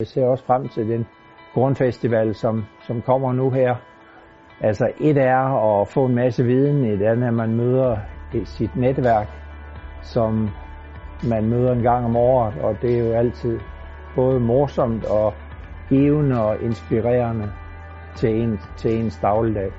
[0.00, 1.06] Jeg ser også frem til den
[1.54, 3.76] grundfestival, som, som kommer nu her.
[4.60, 7.96] Altså et er at få en masse viden, et andet er, at man møder
[8.44, 9.28] sit netværk,
[10.02, 10.50] som
[11.28, 13.60] man møder en gang om året, og det er jo altid
[14.14, 15.34] både morsomt og
[15.88, 17.52] givende og inspirerende
[18.16, 19.72] til, en, til ens dagligdag.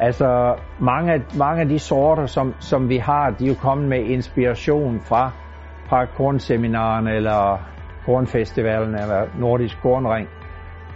[0.00, 3.98] Altså mange, mange af de sorter, som, som vi har, de er jo kommet med
[3.98, 5.32] inspiration fra,
[5.88, 7.58] fra kornseminaren eller
[8.04, 10.28] kornfestivalen eller Nordisk Kornring,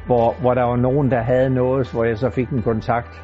[0.07, 3.23] hvor, hvor der var nogen, der havde noget, hvor jeg så fik en kontakt.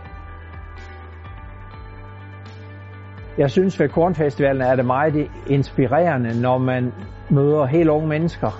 [3.38, 6.92] Jeg synes ved Kornfestivalen er det meget inspirerende, når man
[7.30, 8.50] møder helt unge mennesker,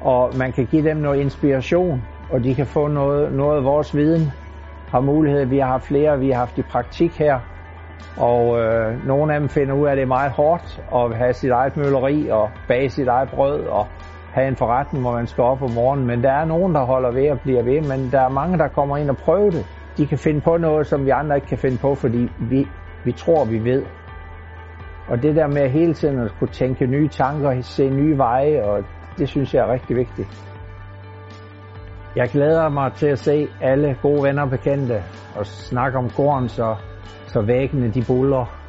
[0.00, 3.96] og man kan give dem noget inspiration, og de kan få noget, noget af vores
[3.96, 4.30] viden
[4.88, 5.44] har mulighed.
[5.44, 7.40] Vi har haft flere, vi har haft i praktik her,
[8.16, 11.32] og øh, nogle af dem finder ud af, at det er meget hårdt at have
[11.32, 13.86] sit eget mølleri og bage sit eget brød og
[14.32, 16.06] have en forretning, hvor man skal op om morgenen.
[16.06, 18.68] Men der er nogen, der holder ved og bliver ved, men der er mange, der
[18.68, 19.66] kommer ind og prøver det.
[19.96, 22.68] De kan finde på noget, som vi andre ikke kan finde på, fordi vi,
[23.04, 23.82] vi tror, vi ved.
[25.08, 28.84] Og det der med hele tiden at kunne tænke nye tanker, se nye veje, og
[29.18, 30.28] det synes jeg er rigtig vigtigt.
[32.16, 35.02] Jeg glæder mig til at se alle gode venner bekendte
[35.36, 36.76] og snakke om korn, så,
[37.36, 38.65] så væggene de buller.